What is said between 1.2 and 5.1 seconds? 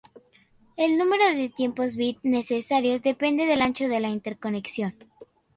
de tiempos bit necesarios depende del ancho de la interconexión.